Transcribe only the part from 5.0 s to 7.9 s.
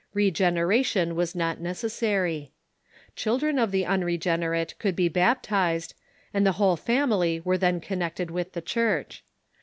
baptized, and the whole family were then